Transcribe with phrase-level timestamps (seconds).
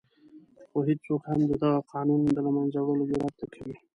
[0.69, 3.75] خو هېڅوک هم د دغه قانون د له منځه وړلو جرآت نه کوي.